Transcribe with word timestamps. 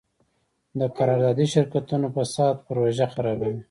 د 0.79 0.81
قراردادي 0.97 1.45
شرکتونو 1.53 2.07
فساد 2.15 2.55
پروژه 2.67 3.05
خرابوي. 3.13 3.59